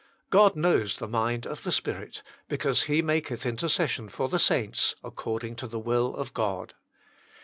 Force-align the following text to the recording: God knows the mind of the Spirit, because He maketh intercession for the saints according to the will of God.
God 0.31 0.55
knows 0.55 0.97
the 0.97 1.07
mind 1.07 1.45
of 1.45 1.61
the 1.61 1.71
Spirit, 1.71 2.23
because 2.49 2.85
He 2.85 3.03
maketh 3.03 3.45
intercession 3.45 4.09
for 4.09 4.29
the 4.29 4.39
saints 4.39 4.95
according 5.03 5.57
to 5.57 5.67
the 5.67 5.77
will 5.77 6.15
of 6.15 6.33
God. 6.33 6.73